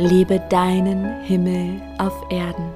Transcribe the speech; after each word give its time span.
Lebe 0.00 0.38
deinen 0.48 1.22
Himmel 1.22 1.82
auf 1.98 2.14
Erden. 2.30 2.70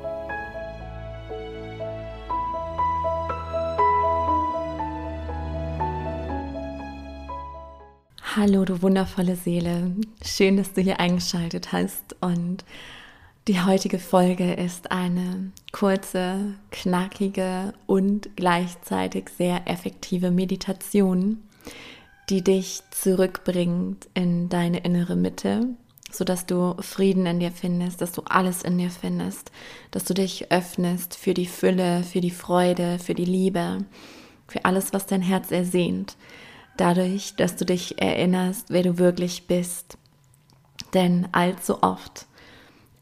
Hallo, 8.35 8.65
du 8.65 8.83
wundervolle 8.83 9.37
Seele. 9.37 9.95
Schön, 10.25 10.57
dass 10.57 10.73
du 10.73 10.81
hier 10.81 10.99
eingeschaltet 10.99 11.71
hast. 11.71 12.17
Und 12.21 12.65
die 13.47 13.61
heutige 13.61 14.01
Folge 14.01 14.55
ist 14.55 14.91
eine 14.91 15.53
kurze, 15.71 16.55
knackige 16.73 17.73
und 17.87 18.31
gleichzeitig 18.35 19.29
sehr 19.29 19.69
effektive 19.69 20.33
Meditation, 20.33 21.41
die 22.31 22.43
dich 22.43 22.83
zurückbringt 22.91 24.09
in 24.15 24.49
deine 24.49 24.79
innere 24.79 25.15
Mitte 25.15 25.77
sodass 26.13 26.47
du 26.47 26.75
Frieden 26.81 27.27
in 27.27 27.41
dir 27.41 27.51
findest, 27.51 28.01
dass 28.01 28.13
du 28.13 28.23
alles 28.23 28.63
in 28.63 28.79
dir 28.79 28.91
findest, 28.91 29.51
dass 29.91 30.05
du 30.05 30.15
dich 30.15 30.53
öffnest 30.53 31.17
für 31.17 31.35
die 31.35 31.47
Fülle, 31.47 32.03
für 32.03 32.21
die 32.21 32.31
Freude, 32.31 32.99
für 32.99 33.15
die 33.15 33.25
Liebe, 33.25 33.85
für 34.47 34.65
alles, 34.65 34.93
was 34.93 35.07
dein 35.07 35.23
Herz 35.23 35.51
ersehnt, 35.51 36.17
dadurch, 36.77 37.35
dass 37.37 37.57
du 37.57 37.65
dich 37.65 38.01
erinnerst, 38.01 38.67
wer 38.71 38.83
du 38.83 38.99
wirklich 38.99 39.47
bist. 39.47 39.99
Denn 40.95 41.29
allzu 41.33 41.83
oft 41.83 42.27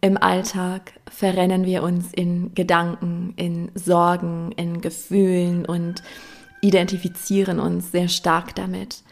im 0.03 0.17
Alltag 0.17 0.95
verrennen 1.11 1.67
wir 1.67 1.83
uns 1.83 2.13
in 2.13 2.55
Gedanken, 2.55 3.35
in 3.37 3.71
Sorgen, 3.75 4.53
in 4.53 4.81
Gefühlen 4.81 5.67
und 5.67 6.03
identifizieren 6.63 7.61
uns 7.61 7.93
sehr 7.93 8.09
stark 8.09 8.55
damit. 8.55 9.03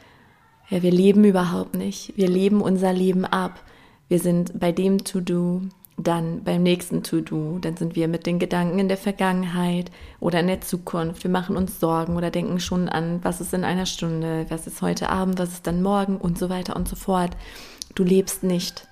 Ja, 0.70 0.82
wir 0.82 0.90
leben 0.90 1.24
überhaupt 1.24 1.74
nicht. 1.74 2.16
Wir 2.16 2.28
leben 2.28 2.62
unser 2.62 2.92
Leben 2.92 3.26
ab. 3.26 3.60
Wir 4.08 4.18
sind 4.18 4.58
bei 4.58 4.72
dem 4.72 5.04
To-Do, 5.04 5.62
dann 5.98 6.44
beim 6.44 6.62
nächsten 6.62 7.02
To-Do, 7.02 7.58
dann 7.58 7.76
sind 7.76 7.96
wir 7.96 8.08
mit 8.08 8.24
den 8.24 8.38
Gedanken 8.38 8.78
in 8.78 8.88
der 8.88 8.96
Vergangenheit 8.96 9.90
oder 10.20 10.40
in 10.40 10.46
der 10.46 10.60
Zukunft. 10.60 11.24
Wir 11.24 11.30
machen 11.30 11.56
uns 11.56 11.80
Sorgen 11.80 12.16
oder 12.16 12.30
denken 12.30 12.60
schon 12.60 12.88
an, 12.88 13.20
was 13.22 13.40
ist 13.40 13.52
in 13.52 13.64
einer 13.64 13.86
Stunde, 13.86 14.46
was 14.48 14.66
ist 14.66 14.80
heute 14.80 15.10
Abend, 15.10 15.38
was 15.38 15.50
ist 15.50 15.66
dann 15.66 15.82
morgen 15.82 16.16
und 16.16 16.38
so 16.38 16.48
weiter 16.48 16.76
und 16.76 16.88
so 16.88 16.96
fort. 16.96 17.36
Du 17.94 18.04
lebst 18.04 18.44
nicht. 18.44 18.86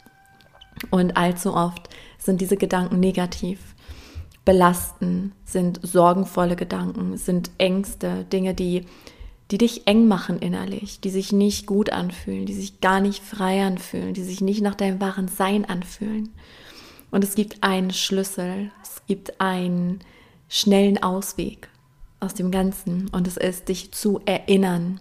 Und 0.91 1.17
allzu 1.17 1.55
oft 1.55 1.89
sind 2.19 2.41
diese 2.41 2.57
Gedanken 2.57 3.01
negativ. 3.01 3.75
Belasten 4.45 5.33
sind 5.45 5.81
sorgenvolle 5.83 6.57
Gedanken, 6.57 7.17
sind 7.17 7.51
Ängste, 7.59 8.25
Dinge, 8.25 8.55
die 8.55 8.85
die 9.51 9.59
dich 9.59 9.87
eng 9.87 10.09
machen 10.09 10.39
innerlich, 10.39 11.01
die 11.01 11.11
sich 11.11 11.33
nicht 11.33 11.67
gut 11.67 11.91
anfühlen, 11.91 12.47
die 12.47 12.55
sich 12.55 12.81
gar 12.81 13.01
nicht 13.01 13.23
frei 13.23 13.65
anfühlen, 13.65 14.15
die 14.15 14.25
sich 14.25 14.41
nicht 14.41 14.61
nach 14.61 14.75
deinem 14.75 15.01
wahren 15.01 15.29
Sein 15.29 15.65
anfühlen. 15.65 16.31
Und 17.11 17.23
es 17.23 17.35
gibt 17.35 17.63
einen 17.63 17.93
Schlüssel, 17.93 18.71
es 18.83 19.03
gibt 19.07 19.41
einen 19.41 20.01
schnellen 20.49 21.03
Ausweg 21.03 21.69
aus 22.19 22.35
dem 22.35 22.51
Ganzen 22.51 23.09
und 23.13 23.29
es 23.29 23.37
ist, 23.37 23.69
dich 23.69 23.93
zu 23.93 24.21
erinnern. 24.27 25.01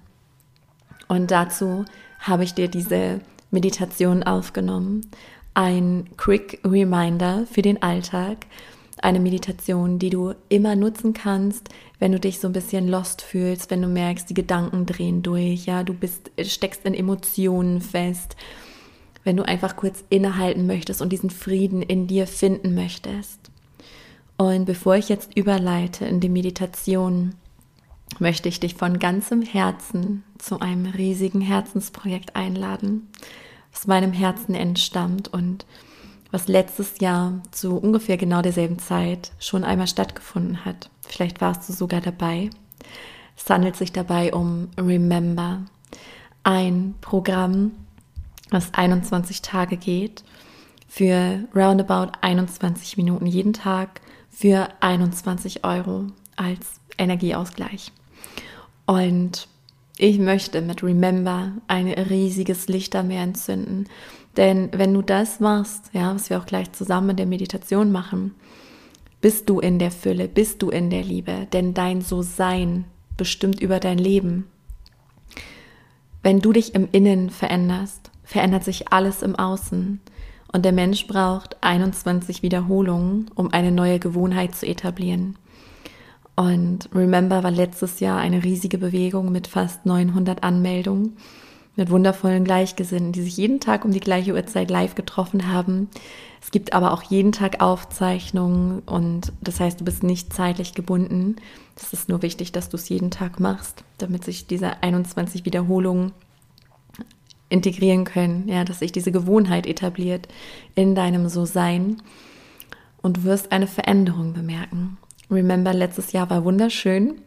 Und 1.07 1.31
dazu 1.31 1.85
habe 2.19 2.44
ich 2.44 2.53
dir 2.53 2.67
diese 2.67 3.22
Meditation 3.51 4.23
aufgenommen. 4.23 5.01
Ein 5.53 6.09
Quick 6.17 6.59
Reminder 6.63 7.45
für 7.50 7.61
den 7.61 7.81
Alltag, 7.81 8.45
eine 9.05 9.19
Meditation, 9.19 9.99
die 9.99 10.09
du 10.09 10.33
immer 10.49 10.75
nutzen 10.75 11.13
kannst, 11.13 11.69
wenn 11.99 12.11
du 12.11 12.19
dich 12.19 12.39
so 12.39 12.47
ein 12.47 12.53
bisschen 12.53 12.88
lost 12.88 13.21
fühlst, 13.21 13.69
wenn 13.69 13.83
du 13.83 13.88
merkst, 13.88 14.27
die 14.27 14.33
Gedanken 14.33 14.88
drehen 14.88 15.21
durch, 15.21 15.67
ja, 15.67 15.83
du 15.83 15.93
bist 15.93 16.31
steckst 16.41 16.85
in 16.85 16.95
Emotionen 16.95 17.81
fest, 17.81 18.35
wenn 19.23 19.38
du 19.38 19.43
einfach 19.43 19.75
kurz 19.75 20.03
innehalten 20.09 20.66
möchtest 20.66 21.03
und 21.03 21.13
diesen 21.13 21.29
Frieden 21.29 21.83
in 21.83 22.07
dir 22.07 22.25
finden 22.25 22.73
möchtest. 22.73 23.51
Und 24.38 24.66
bevor 24.66 24.95
ich 24.95 25.07
jetzt 25.07 25.37
überleite 25.37 26.05
in 26.05 26.19
die 26.19 26.29
Meditation, 26.29 27.35
möchte 28.17 28.49
ich 28.49 28.59
dich 28.59 28.73
von 28.73 28.97
ganzem 28.97 29.43
Herzen 29.43 30.23
zu 30.39 30.59
einem 30.59 30.87
riesigen 30.87 31.41
Herzensprojekt 31.41 32.35
einladen, 32.35 33.07
was 33.72 33.85
meinem 33.85 34.13
Herzen 34.13 34.55
entstammt 34.55 35.31
und 35.31 35.67
was 36.31 36.47
letztes 36.47 37.00
Jahr 37.00 37.41
zu 37.52 37.78
ungefähr 37.78 38.18
genau 38.18 38.41
derselben 38.41 38.80
Zeit 38.80 39.31
schon 39.40 39.63
einmal 39.63 39.88
stattgefunden 39.88 40.66
hat. 40.66 40.90
Vielleicht 41.08 41.41
warst 41.41 41.68
du 41.69 41.74
sogar 41.74 42.02
dabei. 42.02 42.50
Es 43.38 43.50
handelt 43.50 43.75
sich 43.75 43.91
dabei 43.91 44.34
um 44.34 44.69
Remember, 44.78 45.66
ein 46.44 46.96
Programm, 47.02 47.72
was 48.50 48.74
21 48.74 49.41
Tage 49.41 49.78
geht, 49.78 50.24
für 50.88 51.44
roundabout 51.53 52.12
21 52.22 52.97
Minuten 52.97 53.25
jeden 53.25 53.53
Tag 53.53 54.02
für 54.30 54.69
21 54.80 55.64
Euro 55.64 56.08
als 56.35 56.80
Energieausgleich. 56.97 57.91
Und 58.85 59.47
ich 59.97 60.19
möchte 60.19 60.62
mit 60.62 60.84
Remember 60.84 61.53
ein 61.68 61.88
riesiges 61.88 62.68
Lichtermeer 62.68 63.24
entzünden 63.24 63.88
denn 64.38 64.69
wenn 64.73 64.94
du 64.94 65.01
das 65.01 65.40
machst, 65.40 65.90
ja, 65.94 66.13
was 66.13 66.29
wir 66.29 66.40
auch 66.40 66.46
gleich 66.46 66.72
zusammen 66.72 67.12
in 67.12 67.18
der 67.18 67.25
Meditation 67.25 67.91
machen, 67.91 68.35
bist 69.22 69.50
du 69.50 69.59
in 69.59 69.79
der 69.79 69.91
Fülle, 69.91 70.28
bist 70.28 70.62
du 70.62 70.69
in 70.69 70.90
der 70.90 71.03
Liebe, 71.03 71.47
denn 71.51 71.73
dein 71.73 72.01
So-Sein 72.01 72.85
bestimmt 73.18 73.62
über 73.62 73.79
dein 73.79 73.97
Leben. 73.97 74.47
Wenn 76.22 76.40
du 76.40 76.51
dich 76.53 76.75
im 76.75 76.88
Innen 76.91 77.29
veränderst, 77.29 78.12
verändert 78.23 78.63
sich 78.63 78.91
alles 78.91 79.22
im 79.22 79.35
Außen. 79.35 80.01
Und 80.52 80.66
der 80.66 80.72
Mensch 80.72 81.07
braucht 81.07 81.57
21 81.62 82.41
Wiederholungen, 82.41 83.29
um 83.35 83.52
eine 83.52 83.72
neue 83.72 84.00
Gewohnheit 84.00 84.56
zu 84.56 84.66
etablieren. 84.66 85.38
Und 86.35 86.90
Remember 86.94 87.44
war 87.44 87.52
letztes 87.52 88.00
Jahr 88.00 88.19
eine 88.19 88.44
riesige 88.44 88.78
Bewegung 88.78 89.31
mit 89.31 89.47
fast 89.47 89.85
900 89.85 90.44
Anmeldungen 90.44 91.17
mit 91.75 91.90
wundervollen 91.90 92.44
Gleichgesinnten, 92.44 93.12
die 93.12 93.22
sich 93.22 93.38
jeden 93.38 93.59
Tag 93.59 93.86
um 93.86 93.91
die 93.91 94.00
gleiche 94.00 94.34
Uhrzeit 94.34 94.69
live 94.69 94.96
getroffen 94.96 95.52
haben. 95.52 95.90
Es 96.41 96.52
gibt 96.52 96.74
aber 96.74 96.94
auch 96.94 97.03
jeden 97.03 97.31
Tag 97.31 97.62
Aufzeichnungen 97.62 98.80
und 98.86 99.34
das 99.41 99.59
heißt, 99.59 99.81
du 99.81 99.85
bist 99.85 100.03
nicht 100.03 100.31
zeitlich 100.34 100.74
gebunden. 100.74 101.38
Es 101.75 101.91
ist 101.91 102.08
nur 102.08 102.22
wichtig, 102.22 102.52
dass 102.52 102.69
du 102.69 102.78
es 102.78 102.88
jeden 102.88 103.12
Tag 103.12 103.40
machst, 103.40 103.84
damit 103.97 104.24
sich 104.24 104.47
diese 104.47 104.84
21 104.84 105.44
Wiederholungen 105.46 106.12
integrieren 107.50 108.06
können, 108.06 108.47
ja, 108.47 108.64
dass 108.64 108.80
sich 108.80 108.91
diese 108.91 109.12
Gewohnheit 109.12 109.68
etabliert 109.68 110.28
in 110.75 110.96
deinem 110.96 111.30
So-Sein 111.30 112.02
und 113.02 113.18
du 113.18 113.24
wirst 113.24 113.52
eine 113.52 113.68
Veränderung 113.68 114.34
bemerken. 114.34 114.97
Remember, 115.30 115.74
letztes 115.74 116.12
Jahr 116.12 116.30
war 116.30 116.44
wunderschön 116.44 117.22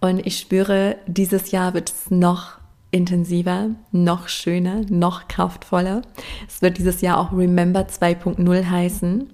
und 0.00 0.26
ich 0.26 0.38
spüre, 0.38 0.96
dieses 1.06 1.50
Jahr 1.50 1.74
wird 1.74 1.90
es 1.90 2.10
noch 2.10 2.61
intensiver, 2.92 3.70
noch 3.90 4.28
schöner, 4.28 4.82
noch 4.88 5.26
kraftvoller. 5.26 6.02
Es 6.46 6.62
wird 6.62 6.78
dieses 6.78 7.00
Jahr 7.00 7.18
auch 7.18 7.32
Remember 7.32 7.80
2.0 7.80 8.70
heißen. 8.70 9.28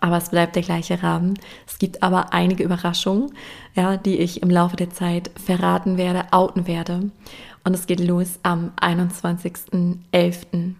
Aber 0.00 0.18
es 0.18 0.30
bleibt 0.30 0.56
der 0.56 0.62
gleiche 0.62 1.02
Rahmen. 1.02 1.38
Es 1.66 1.78
gibt 1.78 2.02
aber 2.02 2.34
einige 2.34 2.64
Überraschungen, 2.64 3.32
ja, 3.74 3.96
die 3.96 4.18
ich 4.18 4.42
im 4.42 4.50
Laufe 4.50 4.76
der 4.76 4.90
Zeit 4.90 5.30
verraten 5.42 5.96
werde, 5.96 6.26
outen 6.32 6.66
werde. 6.66 7.10
Und 7.64 7.72
es 7.74 7.86
geht 7.86 8.00
los 8.00 8.38
am 8.42 8.72
21.11. 8.80 10.74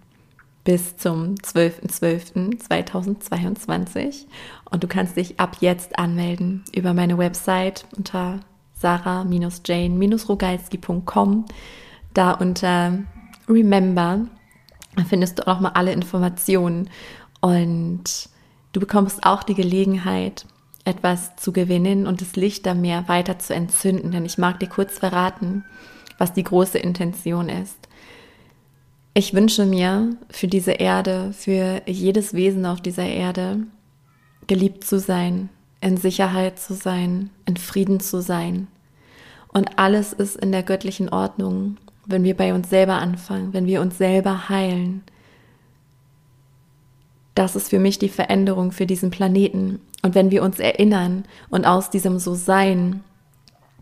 bis 0.63 0.97
zum 0.97 1.33
12.12.2022. 1.35 4.25
Und 4.69 4.83
du 4.83 4.87
kannst 4.87 5.17
dich 5.17 5.39
ab 5.39 5.57
jetzt 5.61 5.97
anmelden 5.97 6.63
über 6.73 6.93
meine 6.93 7.17
Website 7.17 7.85
unter 7.95 8.41
sarah-jane-rogalski.com. 8.79 11.45
Da 12.13 12.31
unter 12.31 12.99
Remember 13.47 14.25
findest 15.07 15.39
du 15.39 15.47
auch 15.47 15.55
nochmal 15.55 15.71
alle 15.75 15.93
Informationen 15.93 16.89
und 17.41 18.29
du 18.73 18.79
bekommst 18.79 19.23
auch 19.23 19.43
die 19.43 19.55
Gelegenheit, 19.55 20.45
etwas 20.85 21.35
zu 21.35 21.51
gewinnen 21.51 22.07
und 22.07 22.21
das 22.21 22.35
Licht 22.35 22.65
da 22.65 22.73
mehr 22.73 23.07
weiter 23.07 23.39
zu 23.39 23.53
entzünden. 23.53 24.11
Denn 24.11 24.25
ich 24.25 24.37
mag 24.37 24.59
dir 24.59 24.69
kurz 24.69 24.97
verraten, 24.97 25.65
was 26.17 26.33
die 26.33 26.43
große 26.43 26.77
Intention 26.77 27.49
ist. 27.49 27.77
Ich 29.13 29.33
wünsche 29.33 29.65
mir 29.65 30.15
für 30.29 30.47
diese 30.47 30.71
Erde, 30.71 31.33
für 31.33 31.81
jedes 31.85 32.33
Wesen 32.33 32.65
auf 32.65 32.81
dieser 32.81 33.05
Erde, 33.05 33.63
geliebt 34.47 34.83
zu 34.83 34.99
sein, 34.99 35.49
in 35.81 35.97
Sicherheit 35.97 36.59
zu 36.59 36.73
sein, 36.73 37.29
in 37.45 37.57
Frieden 37.57 37.99
zu 37.99 38.21
sein. 38.21 38.67
Und 39.51 39.79
alles 39.79 40.13
ist 40.13 40.35
in 40.35 40.51
der 40.51 40.63
göttlichen 40.63 41.09
Ordnung, 41.09 41.77
wenn 42.05 42.23
wir 42.23 42.35
bei 42.35 42.53
uns 42.53 42.69
selber 42.69 42.95
anfangen, 42.95 43.53
wenn 43.53 43.65
wir 43.65 43.81
uns 43.81 43.97
selber 43.97 44.49
heilen. 44.49 45.03
Das 47.35 47.55
ist 47.55 47.69
für 47.69 47.79
mich 47.79 47.99
die 47.99 48.09
Veränderung 48.09 48.71
für 48.71 48.85
diesen 48.85 49.11
Planeten. 49.11 49.79
Und 50.01 50.15
wenn 50.15 50.31
wir 50.31 50.43
uns 50.43 50.59
erinnern 50.59 51.23
und 51.49 51.65
aus 51.65 51.89
diesem 51.89 52.19
So-Sein 52.19 53.03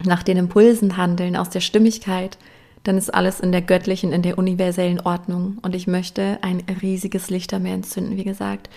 nach 0.03 0.23
den 0.23 0.37
Impulsen 0.37 0.97
handeln, 0.97 1.35
aus 1.35 1.49
der 1.49 1.61
Stimmigkeit, 1.61 2.37
dann 2.83 2.97
ist 2.97 3.13
alles 3.13 3.39
in 3.39 3.51
der 3.51 3.61
göttlichen, 3.61 4.13
in 4.13 4.21
der 4.21 4.37
universellen 4.37 4.99
Ordnung. 5.01 5.57
Und 5.61 5.75
ich 5.75 5.87
möchte 5.87 6.37
ein 6.41 6.63
riesiges 6.81 7.29
Lichtermeer 7.29 7.73
entzünden, 7.73 8.15
wie 8.15 8.23
gesagt. 8.23 8.69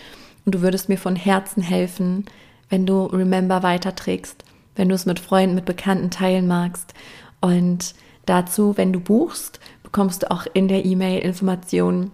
Und 0.44 0.54
du 0.54 0.62
würdest 0.62 0.88
mir 0.88 0.98
von 0.98 1.14
Herzen 1.14 1.62
helfen, 1.62 2.24
wenn 2.70 2.86
du 2.86 3.04
Remember 3.06 3.62
weiterträgst, 3.62 4.44
wenn 4.76 4.88
du 4.88 4.94
es 4.94 5.06
mit 5.06 5.20
Freunden, 5.20 5.54
mit 5.54 5.66
Bekannten 5.66 6.10
teilen 6.10 6.46
magst. 6.46 6.94
Und 7.40 7.94
dazu, 8.24 8.76
wenn 8.76 8.92
du 8.92 9.00
buchst, 9.00 9.60
bekommst 9.82 10.22
du 10.22 10.30
auch 10.30 10.46
in 10.54 10.68
der 10.68 10.84
E-Mail 10.84 11.20
Informationen, 11.20 12.12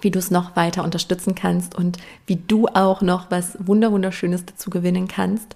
wie 0.00 0.10
du 0.10 0.18
es 0.18 0.30
noch 0.30 0.56
weiter 0.56 0.82
unterstützen 0.82 1.34
kannst 1.34 1.74
und 1.74 1.98
wie 2.26 2.36
du 2.36 2.66
auch 2.68 3.02
noch 3.02 3.30
was 3.30 3.56
Wunderwunderschönes 3.60 4.46
dazu 4.46 4.70
gewinnen 4.70 5.06
kannst 5.06 5.54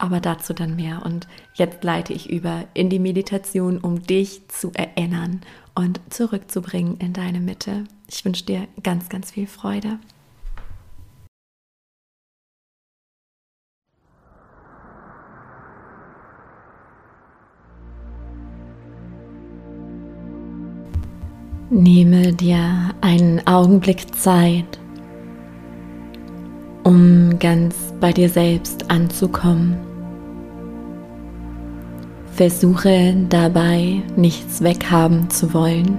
aber 0.00 0.20
dazu 0.20 0.54
dann 0.54 0.76
mehr. 0.76 1.02
Und 1.04 1.28
jetzt 1.54 1.84
leite 1.84 2.12
ich 2.12 2.30
über 2.30 2.64
in 2.74 2.88
die 2.88 2.98
Meditation, 2.98 3.78
um 3.78 4.02
dich 4.02 4.48
zu 4.48 4.72
erinnern 4.72 5.42
und 5.74 6.00
zurückzubringen 6.10 6.96
in 6.98 7.12
deine 7.12 7.40
Mitte. 7.40 7.84
Ich 8.08 8.24
wünsche 8.24 8.44
dir 8.44 8.66
ganz, 8.82 9.08
ganz 9.08 9.30
viel 9.30 9.46
Freude. 9.46 9.98
Nehme 21.72 22.32
dir 22.32 22.90
einen 23.00 23.46
Augenblick 23.46 24.12
Zeit, 24.16 24.80
um 26.82 27.38
ganz 27.38 27.76
bei 28.00 28.12
dir 28.12 28.28
selbst 28.28 28.90
anzukommen. 28.90 29.76
Versuche 32.32 33.14
dabei 33.28 34.02
nichts 34.16 34.64
weghaben 34.64 35.30
zu 35.30 35.54
wollen, 35.54 35.96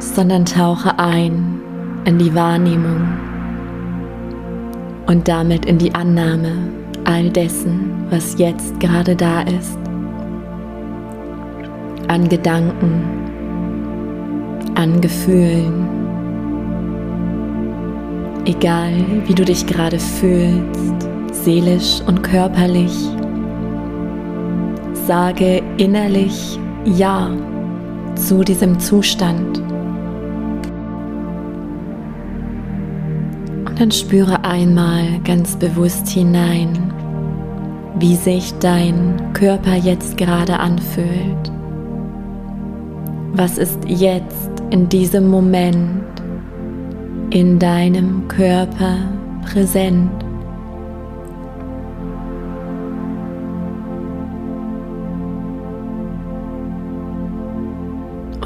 sondern 0.00 0.46
tauche 0.46 0.98
ein 0.98 1.60
in 2.06 2.18
die 2.18 2.34
Wahrnehmung 2.34 3.06
und 5.06 5.28
damit 5.28 5.64
in 5.64 5.78
die 5.78 5.94
Annahme 5.94 6.50
all 7.04 7.30
dessen, 7.30 8.04
was 8.10 8.36
jetzt 8.36 8.80
gerade 8.80 9.14
da 9.14 9.42
ist. 9.42 9.85
An 12.08 12.28
Gedanken, 12.28 13.02
an 14.74 15.00
Gefühlen, 15.00 15.88
egal 18.44 18.92
wie 19.26 19.34
du 19.34 19.44
dich 19.44 19.66
gerade 19.66 19.98
fühlst 19.98 21.06
seelisch 21.46 22.00
und 22.06 22.22
körperlich. 22.22 22.92
Sage 25.06 25.62
innerlich 25.76 26.58
Ja 26.84 27.30
zu 28.16 28.42
diesem 28.42 28.80
Zustand. 28.80 29.58
Und 33.64 33.80
dann 33.80 33.92
spüre 33.92 34.44
einmal 34.44 35.20
ganz 35.24 35.54
bewusst 35.54 36.08
hinein, 36.08 36.92
wie 38.00 38.16
sich 38.16 38.52
dein 38.58 39.32
Körper 39.32 39.76
jetzt 39.76 40.16
gerade 40.16 40.58
anfühlt. 40.58 41.55
Was 43.36 43.58
ist 43.58 43.78
jetzt 43.86 44.48
in 44.70 44.88
diesem 44.88 45.28
Moment 45.28 46.02
in 47.28 47.58
deinem 47.58 48.26
Körper 48.28 48.96
präsent? 49.44 50.10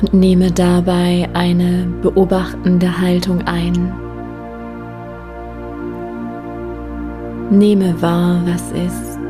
und 0.00 0.14
nehme 0.14 0.50
dabei 0.50 1.28
eine 1.34 1.86
beobachtende 2.00 3.02
Haltung 3.02 3.42
ein. 3.42 3.92
Nehme 7.50 8.00
wahr, 8.00 8.40
was 8.46 8.72
ist, 8.72 9.20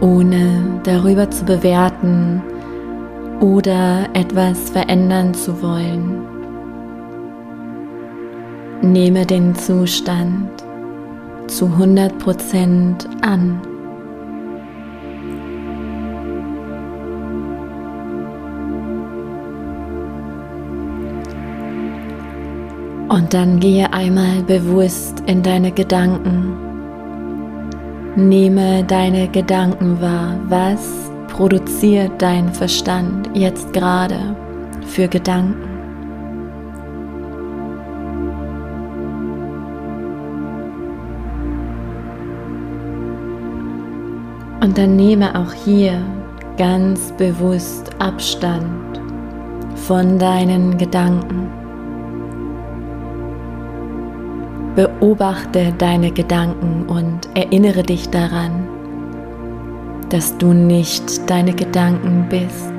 ohne 0.00 0.80
darüber 0.84 1.30
zu 1.30 1.44
bewerten 1.44 2.42
oder 3.40 4.08
etwas 4.14 4.70
verändern 4.70 5.34
zu 5.34 5.62
wollen. 5.62 6.26
Nehme 8.82 9.26
den 9.26 9.54
Zustand 9.54 10.50
zu 11.46 11.66
100% 11.66 13.06
an. 13.22 13.60
Und 23.08 23.32
dann 23.32 23.60
gehe 23.60 23.92
einmal 23.92 24.42
bewusst 24.42 25.22
in 25.26 25.42
deine 25.42 25.72
Gedanken. 25.72 26.52
Nehme 28.16 28.84
deine 28.84 29.28
Gedanken 29.28 30.00
wahr. 30.00 30.38
Was 30.48 31.10
produziert 31.36 32.12
dein 32.22 32.52
Verstand 32.52 33.28
jetzt 33.34 33.72
gerade 33.74 34.34
für 34.86 35.06
Gedanken? 35.06 35.68
Und 44.62 44.78
dann 44.78 44.96
nehme 44.96 45.38
auch 45.38 45.52
hier 45.52 46.02
ganz 46.56 47.12
bewusst 47.12 47.90
Abstand 47.98 49.00
von 49.74 50.18
deinen 50.18 50.78
Gedanken. 50.78 51.50
Beobachte 54.74 55.72
deine 55.76 56.10
Gedanken 56.10 56.86
und 56.88 57.28
erinnere 57.34 57.82
dich 57.82 58.08
daran, 58.08 58.75
dass 60.16 60.34
du 60.38 60.54
nicht 60.54 61.28
deine 61.28 61.52
Gedanken 61.52 62.24
bist, 62.30 62.72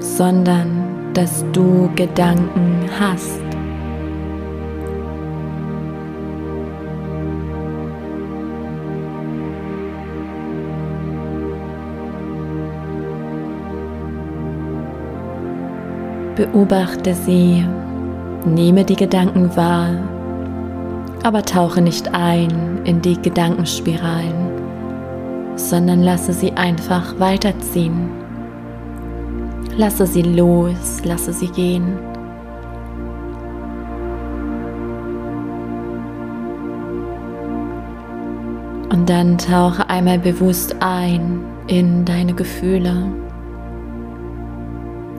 sondern 0.00 1.12
dass 1.14 1.44
du 1.52 1.88
Gedanken 1.94 2.90
hast. 2.98 3.40
Beobachte 16.34 17.14
sie 17.14 17.64
Nehme 18.44 18.84
die 18.84 18.96
Gedanken 18.96 19.54
wahr, 19.54 19.90
aber 21.22 21.44
tauche 21.44 21.80
nicht 21.80 22.12
ein 22.12 22.80
in 22.84 23.00
die 23.00 23.22
Gedankenspiralen, 23.22 24.41
sondern 25.56 26.02
lasse 26.02 26.32
sie 26.32 26.52
einfach 26.52 27.18
weiterziehen. 27.18 28.10
Lasse 29.76 30.06
sie 30.06 30.22
los, 30.22 31.02
lasse 31.04 31.32
sie 31.32 31.48
gehen. 31.48 31.98
Und 38.90 39.08
dann 39.08 39.38
tauche 39.38 39.88
einmal 39.88 40.18
bewusst 40.18 40.76
ein 40.80 41.40
in 41.66 42.04
deine 42.04 42.34
Gefühle. 42.34 43.06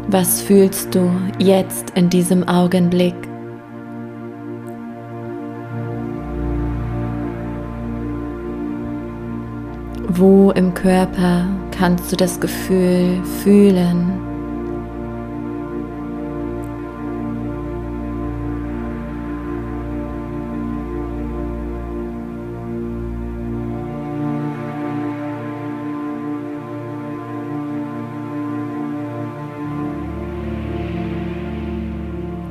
Was 0.07 0.41
fühlst 0.41 0.93
du 0.93 1.09
jetzt 1.39 1.89
in 1.95 2.09
diesem 2.09 2.47
Augenblick? 2.47 3.15
Wo 10.15 10.51
im 10.51 10.75
Körper 10.75 11.47
kannst 11.71 12.11
du 12.11 12.15
das 12.15 12.39
Gefühl 12.39 13.23
fühlen? 13.43 14.11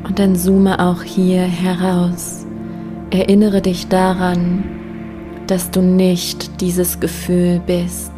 Und 0.03 0.19
dann 0.19 0.35
zoome 0.35 0.81
auch 0.81 1.03
hier 1.03 1.43
heraus. 1.43 2.45
Erinnere 3.11 3.63
dich 3.63 3.87
daran, 3.87 4.82
dass 5.53 5.71
du 5.71 5.83
nicht 5.83 6.63
dieses 6.63 6.99
Gefühl 6.99 7.61
bist. 7.67 8.11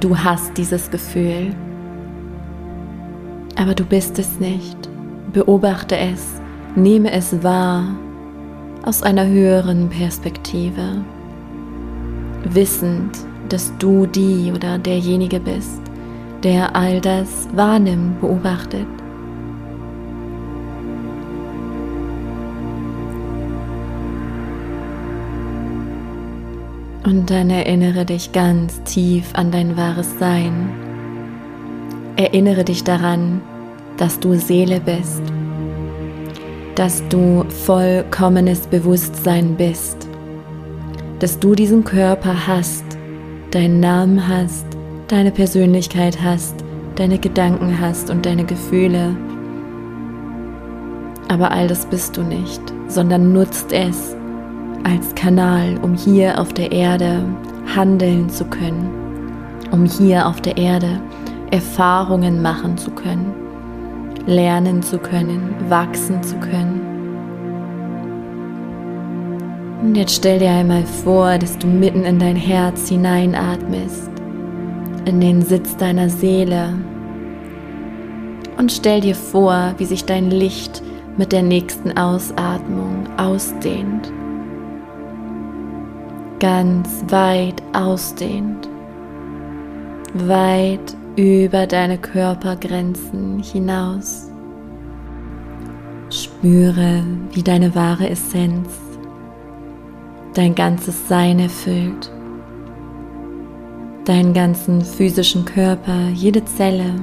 Du 0.00 0.16
hast 0.16 0.56
dieses 0.56 0.90
Gefühl, 0.90 1.54
aber 3.56 3.74
du 3.74 3.84
bist 3.84 4.18
es 4.18 4.40
nicht. 4.40 4.88
Beobachte 5.34 5.98
es, 5.98 6.40
nehme 6.76 7.12
es 7.12 7.42
wahr 7.42 7.84
aus 8.84 9.02
einer 9.02 9.26
höheren 9.26 9.90
Perspektive, 9.90 11.04
wissend, 12.44 13.18
dass 13.50 13.70
du 13.78 14.06
die 14.06 14.50
oder 14.54 14.78
derjenige 14.78 15.40
bist, 15.40 15.82
der 16.42 16.74
all 16.74 17.02
das 17.02 17.48
wahrnimmt, 17.52 18.18
beobachtet. 18.22 18.86
Und 27.10 27.28
dann 27.28 27.50
erinnere 27.50 28.04
dich 28.04 28.30
ganz 28.30 28.84
tief 28.84 29.30
an 29.32 29.50
dein 29.50 29.76
wahres 29.76 30.16
Sein. 30.20 30.70
Erinnere 32.14 32.62
dich 32.62 32.84
daran, 32.84 33.40
dass 33.96 34.20
du 34.20 34.34
Seele 34.34 34.78
bist, 34.78 35.20
dass 36.76 37.02
du 37.08 37.44
vollkommenes 37.48 38.68
Bewusstsein 38.68 39.56
bist, 39.56 40.06
dass 41.18 41.40
du 41.40 41.56
diesen 41.56 41.82
Körper 41.82 42.46
hast, 42.46 42.84
deinen 43.50 43.80
Namen 43.80 44.28
hast, 44.28 44.66
deine 45.08 45.32
Persönlichkeit 45.32 46.22
hast, 46.22 46.54
deine 46.94 47.18
Gedanken 47.18 47.80
hast 47.80 48.08
und 48.10 48.24
deine 48.24 48.44
Gefühle. 48.44 49.16
Aber 51.26 51.50
all 51.50 51.66
das 51.66 51.86
bist 51.86 52.16
du 52.16 52.22
nicht, 52.22 52.62
sondern 52.86 53.32
nutzt 53.32 53.72
es 53.72 54.14
als 54.84 55.14
Kanal, 55.14 55.78
um 55.82 55.94
hier 55.94 56.40
auf 56.40 56.52
der 56.52 56.72
Erde 56.72 57.24
handeln 57.74 58.28
zu 58.28 58.44
können, 58.44 58.88
um 59.70 59.84
hier 59.84 60.26
auf 60.26 60.40
der 60.40 60.56
Erde 60.56 61.00
Erfahrungen 61.50 62.42
machen 62.42 62.78
zu 62.78 62.90
können, 62.90 63.32
lernen 64.26 64.82
zu 64.82 64.98
können, 64.98 65.54
wachsen 65.68 66.22
zu 66.22 66.36
können. 66.36 66.80
Und 69.82 69.94
jetzt 69.96 70.16
stell 70.16 70.38
dir 70.38 70.50
einmal 70.50 70.84
vor, 70.84 71.38
dass 71.38 71.58
du 71.58 71.66
mitten 71.66 72.04
in 72.04 72.18
dein 72.18 72.36
Herz 72.36 72.88
hineinatmest, 72.88 74.10
in 75.06 75.20
den 75.20 75.42
Sitz 75.42 75.76
deiner 75.76 76.10
Seele. 76.10 76.74
Und 78.58 78.70
stell 78.70 79.00
dir 79.00 79.14
vor, 79.14 79.74
wie 79.78 79.86
sich 79.86 80.04
dein 80.04 80.30
Licht 80.30 80.82
mit 81.16 81.32
der 81.32 81.42
nächsten 81.42 81.96
Ausatmung 81.96 83.06
ausdehnt 83.16 84.12
ganz 86.40 87.04
weit 87.08 87.62
ausdehnt, 87.72 88.68
weit 90.14 90.96
über 91.16 91.66
deine 91.66 91.98
Körpergrenzen 91.98 93.42
hinaus. 93.42 94.28
Spüre, 96.10 97.04
wie 97.32 97.42
deine 97.42 97.74
wahre 97.74 98.08
Essenz 98.08 98.68
dein 100.34 100.54
ganzes 100.54 101.08
Sein 101.08 101.38
erfüllt, 101.40 102.10
deinen 104.04 104.32
ganzen 104.32 104.82
physischen 104.82 105.44
Körper, 105.44 106.08
jede 106.14 106.44
Zelle, 106.44 106.94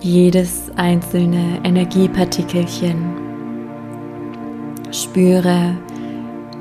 jedes 0.00 0.70
einzelne 0.76 1.60
Energiepartikelchen. 1.64 3.21
Spüre, 4.92 5.74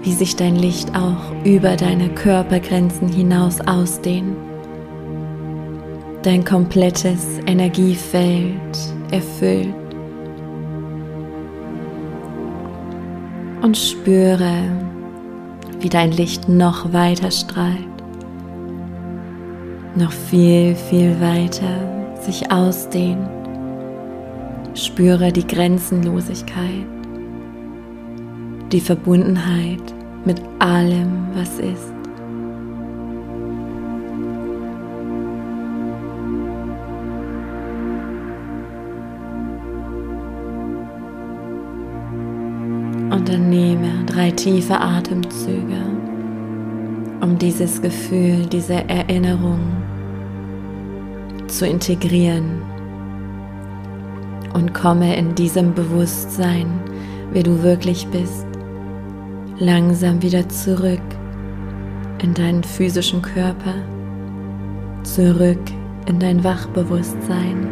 wie 0.04 0.14
sich 0.14 0.38
dein 0.38 0.56
Licht 0.56 0.96
auch 0.96 1.34
über 1.44 1.76
deine 1.76 2.08
Körpergrenzen 2.08 3.10
hinaus 3.10 3.60
ausdehnt. 3.60 4.38
Dein 6.24 6.46
komplettes 6.46 7.40
Energiefeld 7.46 8.56
erfüllt. 9.12 9.76
Und 13.62 13.78
spüre, 13.78 14.64
wie 15.82 15.90
dein 15.90 16.14
Licht 16.14 16.48
noch 16.48 16.94
weiter 16.94 17.32
strahlt. 17.32 17.86
Noch 19.96 20.14
viel, 20.14 20.74
viel 20.74 21.20
weiter 21.20 22.16
sich 22.22 22.50
ausdehnt. 22.50 23.30
Spüre 24.74 25.34
die 25.34 25.46
Grenzenlosigkeit 25.46 27.01
die 28.72 28.80
Verbundenheit 28.80 29.82
mit 30.24 30.42
allem, 30.60 31.28
was 31.34 31.60
ist. 31.60 31.92
Und 43.10 43.28
dann 43.28 43.50
nehme 43.50 44.06
drei 44.06 44.32
tiefe 44.32 44.80
Atemzüge, 44.80 45.82
um 47.20 47.38
dieses 47.38 47.82
Gefühl, 47.82 48.46
diese 48.46 48.88
Erinnerung 48.88 49.60
zu 51.48 51.68
integrieren 51.68 52.62
und 54.54 54.74
komme 54.74 55.18
in 55.18 55.36
diesem 55.36 55.74
Bewusstsein, 55.74 56.68
wer 57.34 57.44
du 57.44 57.62
wirklich 57.64 58.08
bist 58.08 58.51
langsam 59.62 60.22
wieder 60.24 60.50
zurück 60.50 61.00
in 62.24 62.34
deinen 62.34 62.64
physischen 62.64 63.22
Körper, 63.22 63.76
zurück 65.04 65.62
in 66.08 66.18
dein 66.18 66.44
Wachbewusstsein, 66.44 67.68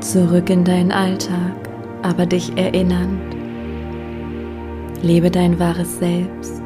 zurück 0.00 0.48
in 0.48 0.64
deinen 0.64 0.90
Alltag, 0.90 1.52
aber 2.00 2.24
dich 2.24 2.56
erinnernd. 2.56 3.20
Lebe 5.02 5.30
dein 5.30 5.58
wahres 5.58 5.98
Selbst. 5.98 6.62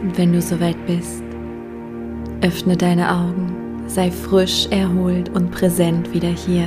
Und 0.00 0.16
wenn 0.16 0.32
du 0.32 0.40
soweit 0.40 0.86
bist, 0.86 1.22
öffne 2.40 2.78
deine 2.78 3.10
Augen, 3.10 3.84
sei 3.86 4.10
frisch, 4.10 4.66
erholt 4.70 5.28
und 5.28 5.50
präsent 5.50 6.12
wieder 6.14 6.30
hier. 6.30 6.66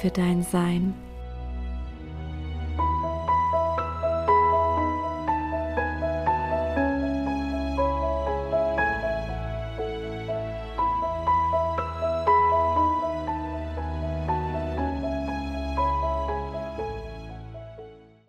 für 0.00 0.10
dein 0.10 0.42
Sein. 0.42 0.94